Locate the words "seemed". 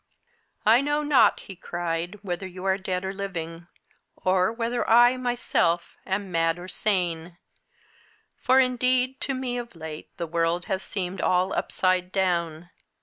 10.81-11.21